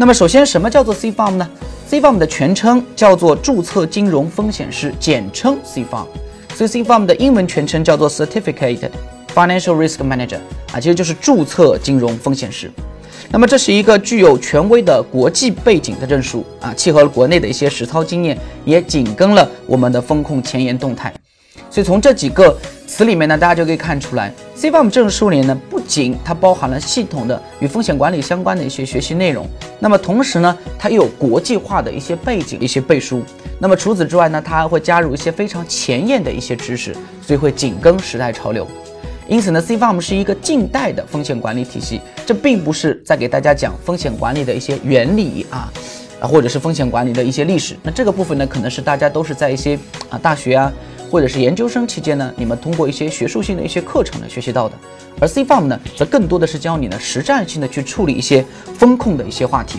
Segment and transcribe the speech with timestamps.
[0.00, 1.50] 那么首先，什么叫做 CFAM 呢
[1.90, 6.06] ？CFAM 的全称叫做注册金融风险师，简称 CFAM。
[6.54, 8.88] 所以 CFAM 的英文全称叫做 Certificate
[9.34, 10.38] Financial Risk Manager
[10.72, 12.70] 啊，其实就是注册金融风险师。
[13.32, 21.12] 那么这是一个具有权威的国际背景的证书啊，契合了国内的一些实操经验，也紧跟了我们的风控前沿动态。
[21.68, 22.56] 所以从这几个
[22.88, 29.46] 词里面呢，大家就可以看出来，CFAM 证书里呢，不仅它包含了系统的与风险管理相关的一些学习内容，
[29.78, 33.22] 那么同时呢，它又有国际化的一些背景、一些背书。
[33.58, 38.66] 那么除此之外呢，它还会加入一些非常前沿的一些知识，所以会紧跟时代潮流。
[39.28, 45.70] 因此呢，CFAM 是一个近代的风险管理体系，这并不是在给大家讲风险管理的一些原理啊，
[46.20, 47.76] 啊，或者是风险管理的一些历史。
[47.82, 50.72] 那这个部分呢，可能是大家都是在一些啊大学啊。
[51.10, 54.74] 或者是研究生期间呢，你们通过一些学术性的一些课程呢学习到的，
[55.20, 58.44] 而 CFAM 呢，则更多的是教你呢实战性的去处理一些
[58.78, 59.78] 风控的一些话题。